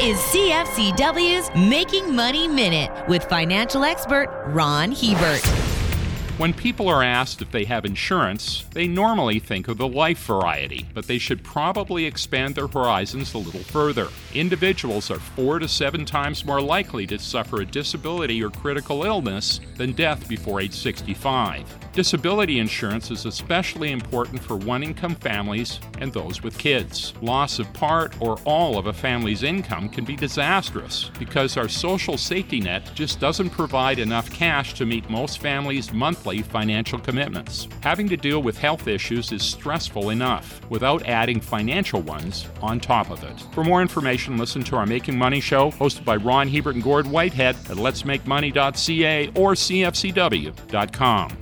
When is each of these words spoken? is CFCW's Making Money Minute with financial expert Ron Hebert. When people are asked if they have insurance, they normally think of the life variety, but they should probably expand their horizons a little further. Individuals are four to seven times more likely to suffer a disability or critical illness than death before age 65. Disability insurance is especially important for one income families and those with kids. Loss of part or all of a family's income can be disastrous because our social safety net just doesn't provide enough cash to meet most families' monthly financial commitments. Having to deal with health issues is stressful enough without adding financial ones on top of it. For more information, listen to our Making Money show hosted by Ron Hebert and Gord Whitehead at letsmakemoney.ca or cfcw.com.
is 0.00 0.16
CFCW's 0.18 1.50
Making 1.68 2.14
Money 2.14 2.46
Minute 2.46 2.88
with 3.08 3.24
financial 3.24 3.82
expert 3.82 4.28
Ron 4.46 4.92
Hebert. 4.92 5.44
When 6.38 6.54
people 6.54 6.88
are 6.88 7.02
asked 7.02 7.42
if 7.42 7.50
they 7.50 7.64
have 7.64 7.84
insurance, 7.84 8.64
they 8.70 8.86
normally 8.86 9.40
think 9.40 9.66
of 9.66 9.76
the 9.76 9.88
life 9.88 10.24
variety, 10.24 10.86
but 10.94 11.08
they 11.08 11.18
should 11.18 11.42
probably 11.42 12.04
expand 12.04 12.54
their 12.54 12.68
horizons 12.68 13.34
a 13.34 13.38
little 13.38 13.64
further. 13.64 14.06
Individuals 14.34 15.10
are 15.10 15.18
four 15.18 15.58
to 15.58 15.66
seven 15.66 16.04
times 16.04 16.44
more 16.44 16.60
likely 16.60 17.04
to 17.08 17.18
suffer 17.18 17.62
a 17.62 17.66
disability 17.66 18.40
or 18.40 18.50
critical 18.50 19.02
illness 19.02 19.60
than 19.76 19.90
death 19.94 20.28
before 20.28 20.60
age 20.60 20.74
65. 20.74 21.87
Disability 21.98 22.60
insurance 22.60 23.10
is 23.10 23.26
especially 23.26 23.90
important 23.90 24.40
for 24.40 24.56
one 24.56 24.84
income 24.84 25.16
families 25.16 25.80
and 25.98 26.12
those 26.12 26.44
with 26.44 26.56
kids. 26.56 27.12
Loss 27.22 27.58
of 27.58 27.72
part 27.72 28.14
or 28.20 28.38
all 28.44 28.78
of 28.78 28.86
a 28.86 28.92
family's 28.92 29.42
income 29.42 29.88
can 29.88 30.04
be 30.04 30.14
disastrous 30.14 31.10
because 31.18 31.56
our 31.56 31.66
social 31.66 32.16
safety 32.16 32.60
net 32.60 32.88
just 32.94 33.18
doesn't 33.18 33.50
provide 33.50 33.98
enough 33.98 34.30
cash 34.30 34.74
to 34.74 34.86
meet 34.86 35.10
most 35.10 35.40
families' 35.40 35.92
monthly 35.92 36.40
financial 36.40 37.00
commitments. 37.00 37.66
Having 37.80 38.10
to 38.10 38.16
deal 38.16 38.44
with 38.44 38.56
health 38.56 38.86
issues 38.86 39.32
is 39.32 39.42
stressful 39.42 40.10
enough 40.10 40.60
without 40.70 41.04
adding 41.08 41.40
financial 41.40 42.00
ones 42.02 42.46
on 42.62 42.78
top 42.78 43.10
of 43.10 43.24
it. 43.24 43.40
For 43.50 43.64
more 43.64 43.82
information, 43.82 44.38
listen 44.38 44.62
to 44.62 44.76
our 44.76 44.86
Making 44.86 45.18
Money 45.18 45.40
show 45.40 45.72
hosted 45.72 46.04
by 46.04 46.14
Ron 46.14 46.46
Hebert 46.46 46.76
and 46.76 46.84
Gord 46.84 47.08
Whitehead 47.08 47.56
at 47.56 47.76
letsmakemoney.ca 47.76 49.32
or 49.34 49.54
cfcw.com. 49.54 51.38